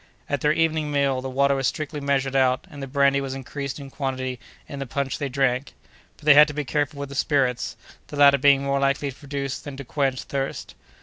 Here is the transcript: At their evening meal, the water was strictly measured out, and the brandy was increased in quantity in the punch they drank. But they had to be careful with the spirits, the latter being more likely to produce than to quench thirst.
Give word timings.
At 0.27 0.41
their 0.41 0.51
evening 0.51 0.91
meal, 0.91 1.21
the 1.21 1.29
water 1.29 1.53
was 1.53 1.67
strictly 1.67 1.99
measured 2.01 2.35
out, 2.35 2.65
and 2.71 2.81
the 2.81 2.87
brandy 2.87 3.21
was 3.21 3.35
increased 3.35 3.77
in 3.79 3.91
quantity 3.91 4.39
in 4.67 4.79
the 4.79 4.87
punch 4.87 5.19
they 5.19 5.29
drank. 5.29 5.75
But 6.17 6.25
they 6.25 6.33
had 6.33 6.47
to 6.47 6.55
be 6.55 6.65
careful 6.65 6.99
with 7.01 7.09
the 7.09 7.13
spirits, 7.13 7.77
the 8.07 8.15
latter 8.17 8.39
being 8.39 8.63
more 8.63 8.79
likely 8.79 9.11
to 9.11 9.15
produce 9.15 9.59
than 9.59 9.77
to 9.77 9.85
quench 9.85 10.23
thirst. 10.23 10.73